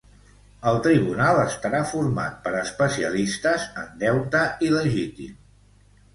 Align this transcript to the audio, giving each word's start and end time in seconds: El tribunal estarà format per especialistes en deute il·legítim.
El 0.69 0.77
tribunal 0.85 1.41
estarà 1.41 1.81
format 1.89 2.39
per 2.47 2.55
especialistes 2.61 3.69
en 3.83 3.93
deute 4.07 4.43
il·legítim. 4.71 5.39